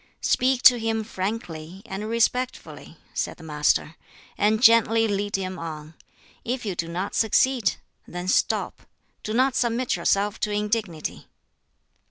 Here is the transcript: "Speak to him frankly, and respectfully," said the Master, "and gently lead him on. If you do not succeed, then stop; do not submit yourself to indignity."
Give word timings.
"Speak 0.23 0.63
to 0.63 0.79
him 0.79 1.03
frankly, 1.03 1.83
and 1.85 2.09
respectfully," 2.09 2.97
said 3.13 3.37
the 3.37 3.43
Master, 3.43 3.97
"and 4.35 4.59
gently 4.59 5.07
lead 5.07 5.35
him 5.35 5.59
on. 5.59 5.93
If 6.43 6.65
you 6.65 6.73
do 6.73 6.87
not 6.87 7.13
succeed, 7.13 7.75
then 8.07 8.27
stop; 8.27 8.81
do 9.21 9.31
not 9.31 9.53
submit 9.53 9.95
yourself 9.95 10.39
to 10.39 10.49
indignity." 10.51 11.27